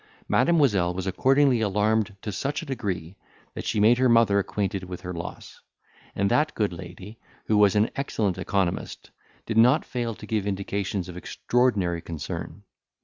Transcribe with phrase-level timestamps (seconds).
[0.27, 3.15] Mademoiselle was accordingly alarmed to such a degree,
[3.53, 5.61] that she made her mother acquainted with her loss,
[6.15, 9.11] and that good lady, who was an excellent economist,
[9.45, 12.63] did not fail to give indications of extraordinary concern.